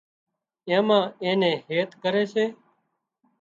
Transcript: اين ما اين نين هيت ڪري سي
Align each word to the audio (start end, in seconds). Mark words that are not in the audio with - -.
اين 0.67 0.81
ما 0.87 0.99
اين 1.21 1.37
نين 1.41 1.55
هيت 1.69 1.89
ڪري 2.03 2.23
سي 2.33 2.45